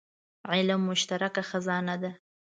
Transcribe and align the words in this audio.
علم 0.51 0.81
مشترکه 0.89 1.41
خزانه 1.49 1.95
ده. 2.01 2.11